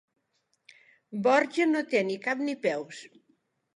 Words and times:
Borja 1.27 1.67
no 1.75 1.85
té 1.91 2.01
ni 2.09 2.17
cap 2.25 2.45
ni 2.49 2.57
peus. 2.65 3.07